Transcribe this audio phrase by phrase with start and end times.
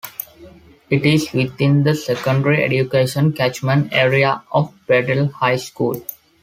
[0.89, 6.03] It is within the Secondary Education Catchment Area of Bedale High School.